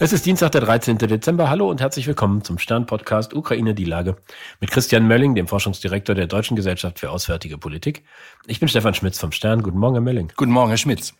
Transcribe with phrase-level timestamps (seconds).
[0.00, 0.98] Es ist Dienstag, der 13.
[0.98, 1.48] Dezember.
[1.48, 4.16] Hallo und herzlich willkommen zum Stern-Podcast Ukraine die Lage
[4.58, 8.02] mit Christian Mölling, dem Forschungsdirektor der Deutschen Gesellschaft für Auswärtige Politik.
[8.46, 9.62] Ich bin Stefan Schmitz vom Stern.
[9.62, 10.32] Guten Morgen, Herr Mölling.
[10.36, 11.14] Guten Morgen, Herr Schmitz.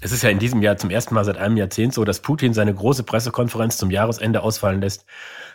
[0.00, 2.54] Es ist ja in diesem Jahr zum ersten Mal seit einem Jahrzehnt so, dass Putin
[2.54, 5.04] seine große Pressekonferenz zum Jahresende ausfallen lässt.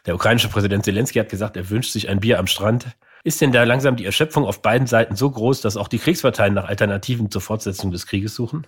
[0.05, 2.87] Der ukrainische Präsident Zelensky hat gesagt, er wünscht sich ein Bier am Strand.
[3.27, 6.53] Ist denn da langsam die Erschöpfung auf beiden Seiten so groß, dass auch die Kriegsparteien
[6.53, 8.65] nach Alternativen zur Fortsetzung des Krieges suchen?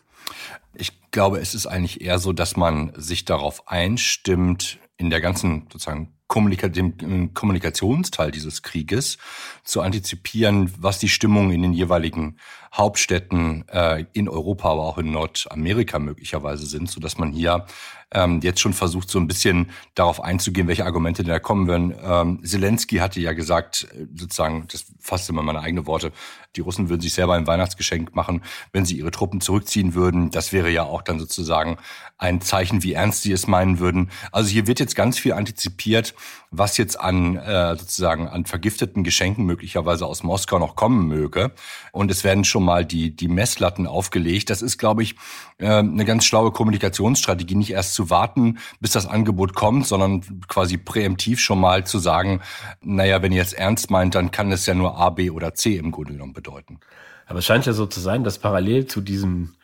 [0.73, 5.67] Ich glaube, es ist eigentlich eher so, dass man sich darauf einstimmt, in der ganzen
[5.71, 9.17] sozusagen Kommunika dem Kommunikationsteil dieses Krieges
[9.63, 12.35] zu antizipieren, was die Stimmung in den jeweiligen
[12.73, 17.65] Hauptstädten äh, in Europa, aber auch in Nordamerika möglicherweise sind, so dass man hier
[18.11, 21.93] ähm, jetzt schon versucht, so ein bisschen darauf einzugehen, welche Argumente denn da kommen werden.
[22.03, 26.11] Ähm, Zelensky hatte ja gesagt, äh, sozusagen, das fasst immer meine eigenen Worte,
[26.55, 28.41] die Russen würden sich selber ein Weihnachtsgeschenk machen,
[28.71, 30.31] wenn sie ihre Truppen zurückziehen würden.
[30.31, 31.77] Das wäre ja auch dann sozusagen
[32.17, 34.09] ein Zeichen, wie ernst sie es meinen würden.
[34.31, 36.15] Also hier wird jetzt ganz viel antizipiert,
[36.51, 41.51] was jetzt an äh, sozusagen an vergifteten Geschenken möglicherweise aus Moskau noch kommen möge.
[41.91, 44.49] Und es werden schon mal die die Messlatten aufgelegt.
[44.49, 45.15] Das ist, glaube ich,
[45.59, 50.77] äh, eine ganz schlaue Kommunikationsstrategie, nicht erst zu warten, bis das Angebot kommt, sondern quasi
[50.77, 52.39] präemptiv schon mal zu sagen,
[52.81, 55.75] naja, wenn ihr es ernst meint, dann kann es ja nur A, B oder C
[55.75, 56.79] im Grunde genommen bedeuten.
[57.27, 59.55] Aber es scheint ja so zu sein, dass parallel zu diesem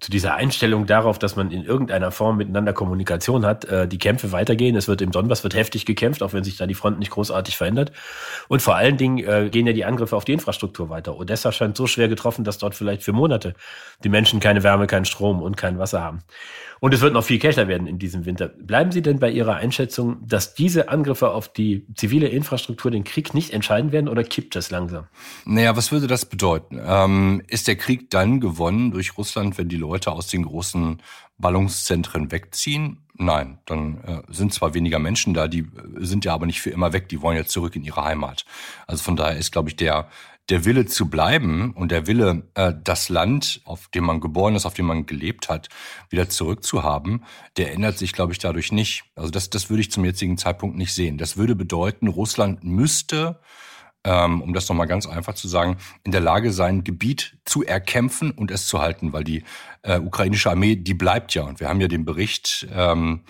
[0.00, 4.32] zu dieser Einstellung darauf, dass man in irgendeiner Form miteinander Kommunikation hat, äh, die Kämpfe
[4.32, 4.74] weitergehen.
[4.76, 7.56] Es wird im Donbass wird heftig gekämpft, auch wenn sich da die Front nicht großartig
[7.56, 7.92] verändert.
[8.48, 11.16] Und vor allen Dingen äh, gehen ja die Angriffe auf die Infrastruktur weiter.
[11.16, 13.54] Odessa scheint so schwer getroffen, dass dort vielleicht für Monate
[14.02, 16.22] die Menschen keine Wärme, keinen Strom und kein Wasser haben.
[16.80, 18.48] Und es wird noch viel kälter werden in diesem Winter.
[18.48, 23.34] Bleiben Sie denn bei Ihrer Einschätzung, dass diese Angriffe auf die zivile Infrastruktur den Krieg
[23.34, 25.04] nicht entscheiden werden oder kippt es langsam?
[25.44, 26.80] Naja, was würde das bedeuten?
[26.82, 31.02] Ähm, ist der Krieg dann gewonnen durch Russland, wenn die Leute aus den großen
[31.38, 32.98] Ballungszentren wegziehen?
[33.14, 35.66] Nein, dann äh, sind zwar weniger Menschen da, die äh,
[35.98, 38.44] sind ja aber nicht für immer weg, die wollen ja zurück in ihre Heimat.
[38.86, 40.08] Also von daher ist, glaube ich, der
[40.50, 44.66] der Wille zu bleiben und der Wille, äh, das Land, auf dem man geboren ist,
[44.66, 45.68] auf dem man gelebt hat,
[46.08, 47.24] wieder zurückzuhaben,
[47.56, 49.04] der ändert sich, glaube ich, dadurch nicht.
[49.14, 51.18] Also das, das würde ich zum jetzigen Zeitpunkt nicht sehen.
[51.18, 53.40] Das würde bedeuten, Russland müsste,
[54.04, 58.30] ähm, um das nochmal ganz einfach zu sagen, in der Lage sein, Gebiet zu erkämpfen
[58.30, 59.44] und es zu halten, weil die
[59.82, 61.42] äh, ukrainische Armee, die bleibt ja.
[61.42, 63.24] Und wir haben ja den Bericht, ähm,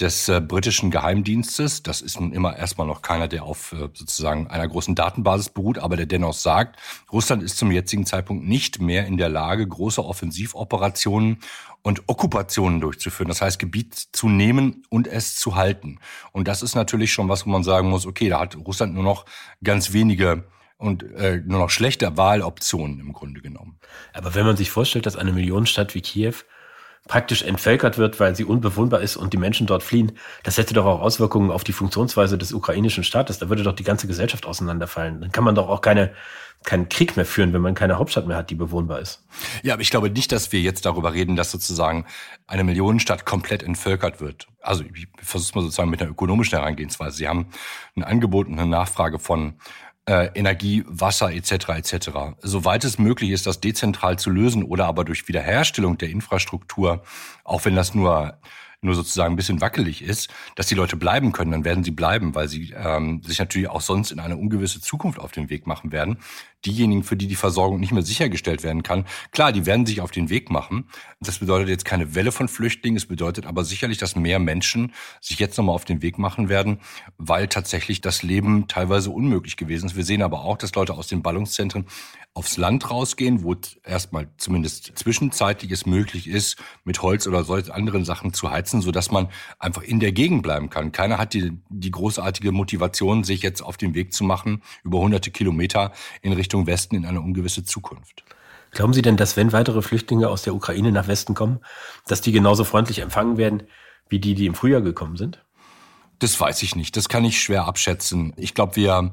[0.00, 1.82] des äh, britischen Geheimdienstes.
[1.82, 5.78] Das ist nun immer erstmal noch keiner, der auf äh, sozusagen einer großen Datenbasis beruht,
[5.78, 6.78] aber der dennoch sagt,
[7.12, 11.38] Russland ist zum jetzigen Zeitpunkt nicht mehr in der Lage, große Offensivoperationen
[11.82, 13.28] und Okkupationen durchzuführen.
[13.28, 15.98] Das heißt, Gebiet zu nehmen und es zu halten.
[16.32, 19.04] Und das ist natürlich schon was, wo man sagen muss, okay, da hat Russland nur
[19.04, 19.26] noch
[19.62, 20.44] ganz wenige
[20.76, 23.78] und äh, nur noch schlechte Wahloptionen im Grunde genommen.
[24.14, 26.34] Aber wenn man sich vorstellt, dass eine Millionenstadt wie Kiew
[27.08, 30.12] praktisch entvölkert wird, weil sie unbewohnbar ist und die Menschen dort fliehen,
[30.42, 33.38] das hätte doch auch Auswirkungen auf die Funktionsweise des ukrainischen Staates.
[33.38, 35.20] Da würde doch die ganze Gesellschaft auseinanderfallen.
[35.20, 36.12] Dann kann man doch auch keine,
[36.64, 39.24] keinen Krieg mehr führen, wenn man keine Hauptstadt mehr hat, die bewohnbar ist.
[39.62, 42.06] Ja, aber ich glaube nicht, dass wir jetzt darüber reden, dass sozusagen
[42.46, 44.46] eine Millionenstadt komplett entvölkert wird.
[44.60, 47.16] Also ich versuche mal sozusagen mit einer ökonomischen Herangehensweise.
[47.16, 47.48] Sie haben
[47.96, 49.54] ein Angebot und eine Nachfrage von
[50.10, 51.68] äh, Energie, Wasser etc.
[51.68, 52.10] etc.
[52.42, 57.02] Soweit es möglich ist, das dezentral zu lösen oder aber durch Wiederherstellung der Infrastruktur,
[57.44, 58.36] auch wenn das nur
[58.82, 62.34] nur sozusagen ein bisschen wackelig ist, dass die Leute bleiben können, dann werden sie bleiben,
[62.34, 65.92] weil sie ähm, sich natürlich auch sonst in eine ungewisse Zukunft auf den Weg machen
[65.92, 66.18] werden.
[66.64, 70.10] Diejenigen, für die die Versorgung nicht mehr sichergestellt werden kann, klar, die werden sich auf
[70.10, 70.88] den Weg machen.
[71.20, 75.38] Das bedeutet jetzt keine Welle von Flüchtlingen, es bedeutet aber sicherlich, dass mehr Menschen sich
[75.38, 76.80] jetzt nochmal auf den Weg machen werden,
[77.18, 79.96] weil tatsächlich das Leben teilweise unmöglich gewesen ist.
[79.96, 81.86] Wir sehen aber auch, dass Leute aus den Ballungszentren
[82.32, 88.04] aufs Land rausgehen, wo erstmal zumindest zwischenzeitlich es möglich ist, mit Holz oder solchen anderen
[88.04, 90.92] Sachen zu heizen, so dass man einfach in der Gegend bleiben kann.
[90.92, 95.30] Keiner hat die, die großartige Motivation, sich jetzt auf den Weg zu machen, über hunderte
[95.30, 95.92] Kilometer
[96.22, 98.24] in Richtung Westen in eine ungewisse Zukunft.
[98.70, 101.58] Glauben Sie denn, dass wenn weitere Flüchtlinge aus der Ukraine nach Westen kommen,
[102.06, 103.64] dass die genauso freundlich empfangen werden
[104.08, 105.44] wie die, die im Frühjahr gekommen sind?
[106.20, 106.96] Das weiß ich nicht.
[106.96, 108.32] Das kann ich schwer abschätzen.
[108.36, 109.12] Ich glaube, wir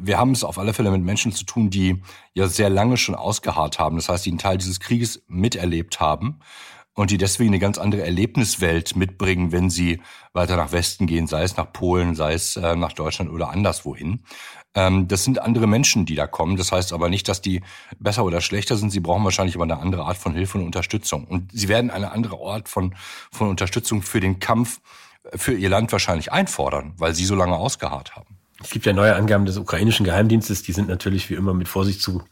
[0.00, 2.02] wir haben es auf alle Fälle mit Menschen zu tun, die
[2.32, 3.96] ja sehr lange schon ausgeharrt haben.
[3.96, 6.40] Das heißt, die einen Teil dieses Krieges miterlebt haben
[6.98, 10.00] und die deswegen eine ganz andere Erlebniswelt mitbringen, wenn sie
[10.32, 14.24] weiter nach Westen gehen, sei es nach Polen, sei es äh, nach Deutschland oder anderswohin.
[14.74, 16.56] Ähm, das sind andere Menschen, die da kommen.
[16.56, 17.62] Das heißt aber nicht, dass die
[18.00, 18.90] besser oder schlechter sind.
[18.90, 21.24] Sie brauchen wahrscheinlich aber eine andere Art von Hilfe und Unterstützung.
[21.26, 22.96] Und sie werden eine andere Art von,
[23.30, 24.80] von Unterstützung für den Kampf
[25.36, 28.38] für ihr Land wahrscheinlich einfordern, weil sie so lange ausgeharrt haben.
[28.60, 32.02] Es gibt ja neue Angaben des ukrainischen Geheimdienstes, die sind natürlich wie immer mit Vorsicht
[32.02, 32.24] zu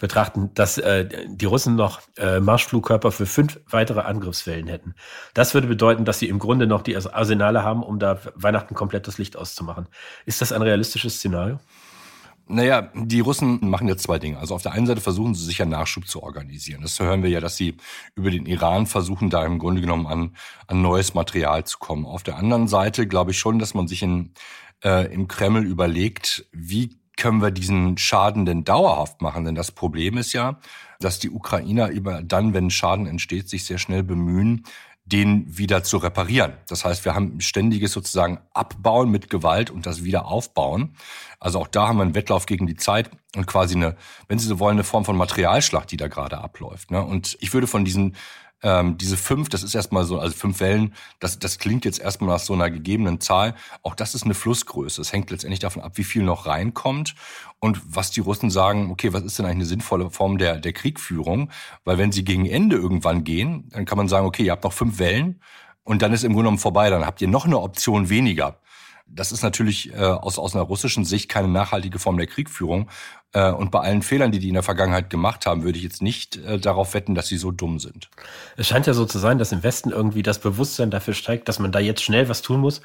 [0.00, 4.94] betrachten, dass äh, die Russen noch äh, Marschflugkörper für fünf weitere Angriffswellen hätten.
[5.34, 9.06] Das würde bedeuten, dass sie im Grunde noch die Arsenale haben, um da Weihnachten komplett
[9.06, 9.86] das Licht auszumachen.
[10.26, 11.60] Ist das ein realistisches Szenario?
[12.52, 14.38] Naja, die Russen machen jetzt zwei Dinge.
[14.38, 16.82] Also auf der einen Seite versuchen sie sich ja Nachschub zu organisieren.
[16.82, 17.76] Das hören wir ja, dass sie
[18.16, 20.34] über den Iran versuchen, da im Grunde genommen an,
[20.66, 22.06] an neues Material zu kommen.
[22.06, 24.32] Auf der anderen Seite glaube ich schon, dass man sich in,
[24.82, 29.44] äh, im Kreml überlegt, wie können wir diesen Schaden denn dauerhaft machen?
[29.44, 30.58] Denn das Problem ist ja,
[31.00, 34.64] dass die Ukrainer immer dann, wenn Schaden entsteht, sich sehr schnell bemühen,
[35.04, 36.54] den wieder zu reparieren.
[36.68, 40.94] Das heißt, wir haben ständiges sozusagen Abbauen mit Gewalt und das Wiederaufbauen.
[41.40, 43.96] Also auch da haben wir einen Wettlauf gegen die Zeit und quasi eine,
[44.28, 46.90] wenn Sie so wollen, eine Form von Materialschlacht, die da gerade abläuft.
[46.90, 47.04] Ne?
[47.04, 48.16] Und ich würde von diesen
[48.62, 52.30] ähm, diese fünf, das ist erstmal so, also fünf Wellen, das, das klingt jetzt erstmal
[52.30, 53.54] nach so einer gegebenen Zahl.
[53.82, 55.00] Auch das ist eine Flussgröße.
[55.00, 57.14] Es hängt letztendlich davon ab, wie viel noch reinkommt
[57.58, 60.72] und was die Russen sagen, okay, was ist denn eigentlich eine sinnvolle Form der, der
[60.72, 61.50] Kriegführung?
[61.84, 64.72] Weil wenn sie gegen Ende irgendwann gehen, dann kann man sagen, okay, ihr habt noch
[64.72, 65.40] fünf Wellen
[65.82, 68.58] und dann ist im Grunde genommen vorbei, dann habt ihr noch eine Option weniger.
[69.12, 72.88] Das ist natürlich äh, aus, aus einer russischen Sicht keine nachhaltige Form der Kriegführung.
[73.32, 76.02] Äh, und bei allen Fehlern, die die in der Vergangenheit gemacht haben, würde ich jetzt
[76.02, 78.10] nicht äh, darauf wetten, dass sie so dumm sind.
[78.56, 81.58] Es scheint ja so zu sein, dass im Westen irgendwie das Bewusstsein dafür steigt, dass
[81.58, 82.80] man da jetzt schnell was tun muss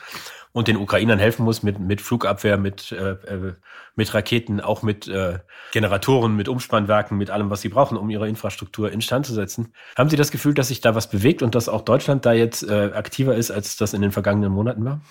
[0.55, 3.55] und den Ukrainern helfen muss mit, mit Flugabwehr, mit, äh, äh,
[3.95, 5.39] mit Raketen, auch mit äh,
[5.73, 9.73] Generatoren, mit Umspannwerken, mit allem, was sie brauchen, um ihre Infrastruktur instand zu setzen.
[9.97, 12.63] Haben Sie das Gefühl, dass sich da was bewegt und dass auch Deutschland da jetzt
[12.63, 15.01] äh, aktiver ist, als das in den vergangenen Monaten war?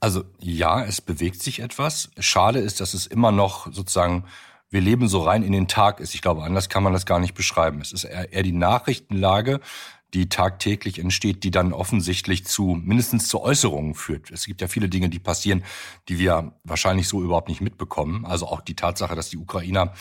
[0.00, 2.10] Also ja, es bewegt sich etwas.
[2.18, 4.24] Schade ist, dass es immer noch sozusagen
[4.70, 6.14] wir leben so rein in den Tag ist.
[6.14, 7.80] Ich glaube, anders kann man das gar nicht beschreiben.
[7.80, 9.60] Es ist eher, die Nachrichtenlage,
[10.14, 14.30] die tagtäglich entsteht, die dann offensichtlich zu mindestens zu Äußerungen führt.
[14.30, 15.62] Es gibt ja viele Dinge, die passieren,
[16.08, 18.24] die wir wahrscheinlich so überhaupt nicht mitbekommen.
[18.26, 19.92] Also auch die Tatsache, dass die Ukrainer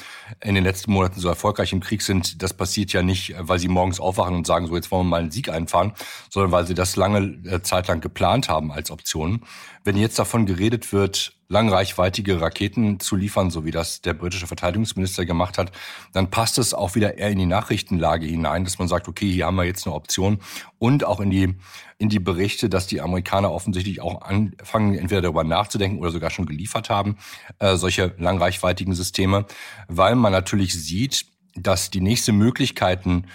[0.44, 3.68] in den letzten Monaten so erfolgreich im Krieg sind, das passiert ja nicht, weil sie
[3.68, 5.94] morgens aufwachen und sagen, so jetzt wollen wir mal einen Sieg einfahren,
[6.30, 9.42] sondern weil sie das lange äh, Zeit lang geplant haben als Option.
[9.84, 15.26] Wenn jetzt davon geredet wird, langreichweitige Raketen zu liefern, so wie das der britische Verteidigungsminister
[15.26, 15.72] gemacht hat,
[16.14, 19.48] dann passt es auch wieder eher in die Nachrichtenlage hinein, dass man sagt, okay, hier
[19.48, 20.40] haben wir jetzt eine Option.
[20.78, 21.56] Und auch in die
[21.98, 26.46] in die Berichte, dass die Amerikaner offensichtlich auch anfangen, entweder darüber nachzudenken oder sogar schon
[26.46, 27.18] geliefert haben,
[27.60, 29.46] äh, solche langreichweitigen Systeme,
[29.90, 31.26] weil man natürlich sieht,
[31.56, 33.26] dass die nächste Möglichkeiten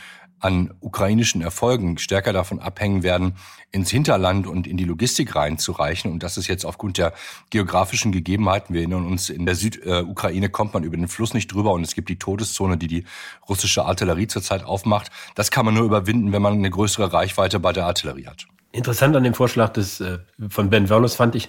[0.45, 3.37] an ukrainischen Erfolgen stärker davon abhängen werden,
[3.73, 6.13] ins Hinterland und in die Logistik reinzureichen.
[6.13, 7.15] Und das ist jetzt aufgrund der
[7.49, 8.75] geografischen Gegebenheiten.
[8.75, 11.95] Wir erinnern uns, in der Südukraine kommt man über den Fluss nicht drüber und es
[11.95, 13.05] gibt die Todeszone, die die
[13.49, 15.11] russische Artillerie zurzeit aufmacht.
[15.35, 18.47] Das kann man nur überwinden, wenn man eine größere Reichweite bei der Artillerie hat.
[18.75, 20.19] Interessant an dem Vorschlag des, äh,
[20.49, 21.49] von Ben Verlos fand ich,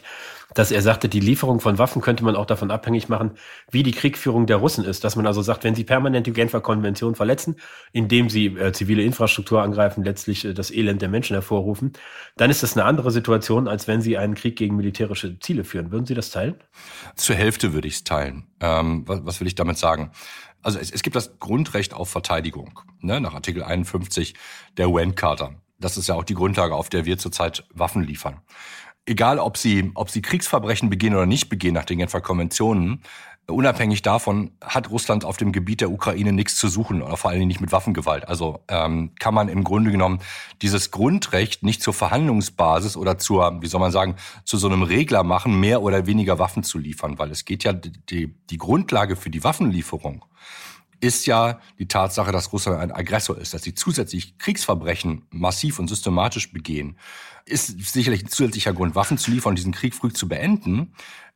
[0.54, 3.32] dass er sagte, die Lieferung von Waffen könnte man auch davon abhängig machen,
[3.72, 5.04] wie die Kriegführung der Russen ist.
[5.04, 7.56] Dass man also sagt, wenn sie permanent die Genfer Konvention verletzen,
[7.92, 11.94] indem sie äh, zivile Infrastruktur angreifen, letztlich äh, das Elend der Menschen hervorrufen,
[12.38, 15.92] dann ist das eine andere Situation, als wenn sie einen Krieg gegen militärische Ziele führen.
[15.92, 16.54] Würden Sie das teilen?
[17.16, 18.46] Zur Hälfte würde ich es teilen.
[18.60, 20.12] Ähm, was, was will ich damit sagen?
[20.62, 24.36] Also es, es gibt das Grundrecht auf Verteidigung ne, nach Artikel 51
[24.78, 25.56] der UN-Charta.
[25.80, 28.42] Das ist ja auch die Grundlage, auf der wir zurzeit Waffen liefern.
[29.06, 33.04] Egal, ob sie, ob sie Kriegsverbrechen begehen oder nicht begehen nach den Genfer Konventionen,
[33.48, 37.40] unabhängig davon hat Russland auf dem Gebiet der Ukraine nichts zu suchen, oder vor allen
[37.40, 38.28] Dingen nicht mit Waffengewalt.
[38.28, 40.20] Also ähm, kann man im Grunde genommen
[40.62, 45.24] dieses Grundrecht nicht zur Verhandlungsbasis oder zur, wie soll man sagen, zu so einem Regler
[45.24, 49.30] machen, mehr oder weniger Waffen zu liefern, weil es geht ja die, die Grundlage für
[49.30, 50.26] die Waffenlieferung
[51.06, 55.88] ist ja die Tatsache, dass Russland ein Aggressor ist, dass sie zusätzlich Kriegsverbrechen massiv und
[55.88, 56.98] systematisch begehen,
[57.46, 60.94] ist sicherlich ein zusätzlicher Grund, Waffen zu liefern und diesen Krieg früh zu beenden.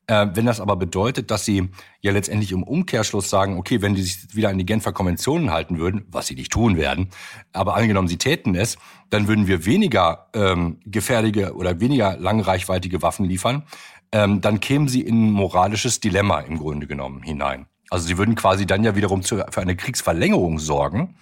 [0.07, 1.69] Äh, wenn das aber bedeutet, dass sie
[2.01, 5.77] ja letztendlich im Umkehrschluss sagen, okay, wenn die sich wieder an die Genfer Konventionen halten
[5.77, 7.09] würden, was sie nicht tun werden,
[7.53, 8.79] aber angenommen, sie täten es,
[9.11, 13.63] dann würden wir weniger ähm, gefährliche oder weniger langreichweitige Waffen liefern.
[14.11, 17.67] Ähm, dann kämen sie in ein moralisches Dilemma im Grunde genommen hinein.
[17.89, 21.15] Also sie würden quasi dann ja wiederum zu, für eine Kriegsverlängerung sorgen,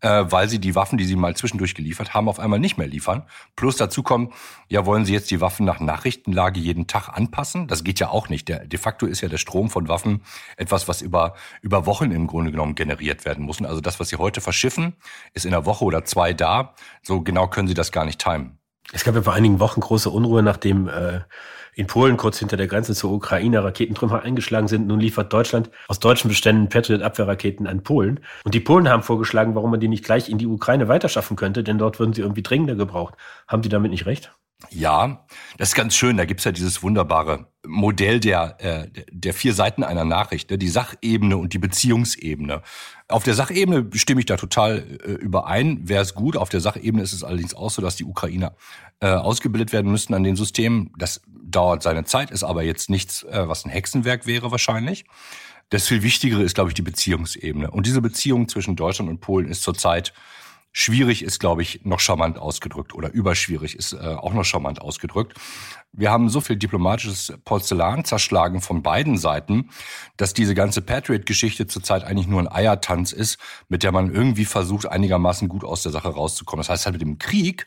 [0.00, 2.86] äh, weil sie die Waffen, die sie mal zwischendurch geliefert haben, auf einmal nicht mehr
[2.86, 3.24] liefern.
[3.56, 4.32] Plus dazu kommen,
[4.68, 7.66] ja, wollen sie jetzt die Waffen nach Nachrichtenlage jeden Tag anpassen?
[7.66, 8.48] Das geht ja auch nicht.
[8.48, 10.22] Der, de facto ist ja der Strom von Waffen
[10.56, 13.62] etwas, was über, über Wochen im Grunde genommen generiert werden muss.
[13.62, 14.94] Also das, was sie heute verschiffen,
[15.34, 16.74] ist in einer Woche oder zwei da.
[17.02, 18.58] So genau können sie das gar nicht timen.
[18.92, 21.20] Es gab ja vor einigen Wochen große Unruhe, nachdem äh,
[21.74, 24.86] in Polen kurz hinter der Grenze zur Ukraine Raketentrümmer eingeschlagen sind.
[24.86, 28.20] Nun liefert Deutschland aus deutschen Beständen Patriot-Abwehrraketen an Polen.
[28.44, 31.64] Und die Polen haben vorgeschlagen, warum man die nicht gleich in die Ukraine weiterschaffen könnte,
[31.64, 33.14] denn dort würden sie irgendwie dringender gebraucht.
[33.46, 34.32] Haben die damit nicht recht?
[34.70, 35.24] Ja,
[35.56, 36.16] das ist ganz schön.
[36.16, 40.58] Da gibt's ja dieses wunderbare Modell der, äh, der vier Seiten einer Nachricht, ne?
[40.58, 42.62] die Sachebene und die Beziehungsebene.
[43.06, 46.36] Auf der Sachebene stimme ich da total äh, überein, wäre es gut.
[46.36, 48.56] Auf der Sachebene ist es allerdings auch so, dass die Ukrainer
[49.00, 50.92] äh, ausgebildet werden müssten an den Systemen.
[50.98, 55.04] Das dauert seine Zeit, ist aber jetzt nichts, äh, was ein Hexenwerk wäre wahrscheinlich.
[55.70, 57.70] Das viel Wichtigere ist, glaube ich, die Beziehungsebene.
[57.70, 60.12] Und diese Beziehung zwischen Deutschland und Polen ist zurzeit
[60.80, 65.36] Schwierig ist, glaube ich, noch charmant ausgedrückt oder überschwierig ist äh, auch noch charmant ausgedrückt.
[65.92, 69.70] Wir haben so viel diplomatisches Porzellan zerschlagen von beiden Seiten,
[70.16, 74.86] dass diese ganze Patriot-Geschichte zurzeit eigentlich nur ein Eiertanz ist, mit der man irgendwie versucht,
[74.86, 76.60] einigermaßen gut aus der Sache rauszukommen.
[76.60, 77.66] Das heißt halt mit dem Krieg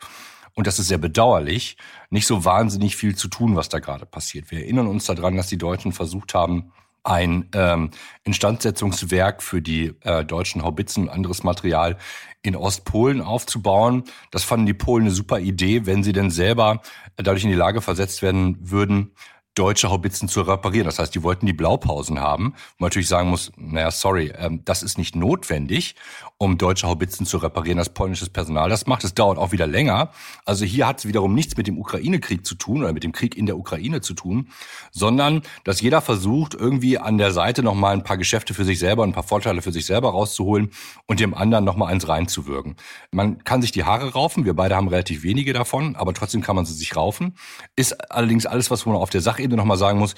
[0.53, 1.75] und das ist sehr bedauerlich,
[2.11, 4.51] nicht so wahnsinnig viel zu tun, was da gerade passiert.
[4.51, 6.71] Wir erinnern uns daran, dass die Deutschen versucht haben,
[7.03, 7.91] ein ähm,
[8.24, 11.98] Instandsetzungswerk für die äh, deutschen Haubitzen und anderes Material
[12.43, 14.03] in Ostpolen aufzubauen.
[14.31, 16.81] Das fanden die Polen eine super Idee, wenn sie denn selber
[17.15, 19.13] dadurch in die Lage versetzt werden würden,
[19.55, 20.86] deutsche Haubitzen zu reparieren.
[20.86, 24.81] Das heißt, die wollten die Blaupausen haben, man natürlich sagen muss, naja, sorry, ähm, das
[24.81, 25.96] ist nicht notwendig,
[26.38, 29.03] um deutsche Haubitzen zu reparieren, das polnisches Personal das macht.
[29.03, 30.12] Es dauert auch wieder länger.
[30.46, 33.36] Also hier hat es wiederum nichts mit dem Ukraine-Krieg zu tun oder mit dem Krieg
[33.36, 34.50] in der Ukraine zu tun,
[34.91, 39.03] sondern dass jeder versucht, irgendwie an der Seite nochmal ein paar Geschäfte für sich selber,
[39.03, 40.72] ein paar Vorteile für sich selber rauszuholen
[41.08, 42.75] und dem anderen nochmal eins reinzuwirken.
[43.12, 46.55] Man kann sich die Haare raufen, wir beide haben relativ wenige davon, aber trotzdem kann
[46.55, 47.36] man sie sich raufen.
[47.75, 50.15] Ist allerdings alles, was man auf der Sache Sachebene nochmal sagen muss,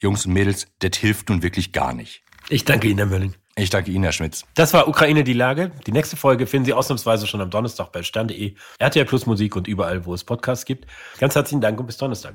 [0.00, 2.22] Jungs und Mädels, das hilft nun wirklich gar nicht.
[2.48, 3.34] Ich danke Ihnen, Herr Mölling.
[3.56, 4.44] Ich danke Ihnen, Herr Schmitz.
[4.54, 5.70] Das war Ukraine die Lage.
[5.86, 9.66] Die nächste Folge finden Sie ausnahmsweise schon am Donnerstag bei stern.de, RTL Plus Musik und
[9.66, 10.86] überall, wo es Podcasts gibt.
[11.18, 12.34] Ganz herzlichen Dank und bis Donnerstag.